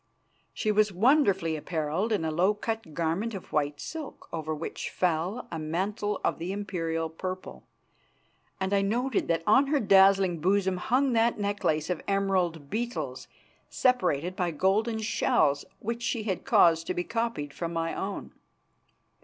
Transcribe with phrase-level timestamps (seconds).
[0.51, 5.47] She was wonderfully apparelled in a low cut garment of white silk, over which fell
[5.51, 7.67] a mantle of the imperial purple,
[8.59, 13.27] and I noted that on her dazzling bosom hung that necklace of emerald beetles
[13.69, 18.31] separated by golden shells which she had caused to be copied from my own.